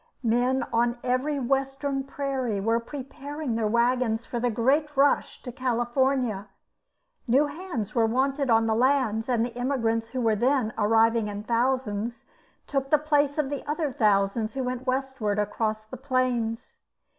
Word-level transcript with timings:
Men 0.23 0.63
on 0.73 0.97
every 1.03 1.37
western 1.39 2.03
prairie 2.03 2.59
were 2.59 2.79
preparing 2.79 3.53
their 3.53 3.67
waggons 3.67 4.25
for 4.25 4.39
the 4.39 4.49
great 4.49 4.97
rush 4.97 5.43
to 5.43 5.51
California; 5.51 6.47
new 7.27 7.45
hands 7.45 7.93
were 7.93 8.07
wanted 8.07 8.49
on 8.49 8.65
the 8.65 8.73
lands, 8.73 9.29
and 9.29 9.45
the 9.45 9.53
immigrants 9.53 10.09
who 10.09 10.21
were 10.21 10.35
then 10.35 10.73
arriving 10.75 11.27
in 11.27 11.43
thousands, 11.43 12.25
took 12.65 12.89
the 12.89 12.97
place 12.97 13.37
of 13.37 13.51
the 13.51 13.63
other 13.69 13.91
thousands 13.93 14.53
who 14.53 14.63
went 14.63 14.87
westward 14.87 15.37
across 15.37 15.85
the 15.85 15.97
plains. 15.97 16.79